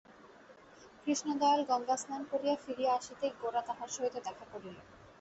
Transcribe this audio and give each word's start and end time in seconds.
কৃষ্ণদয়াল 1.03 1.61
গঙ্গাস্নান 1.69 2.21
করিয়া 2.31 2.55
ফিরিয়া 2.63 2.91
আসিতেই 2.93 3.33
গোরা 3.41 3.61
তাঁহার 3.67 3.89
সহিত 3.95 4.15
দেখা 4.27 4.45
করিল। 4.51 4.77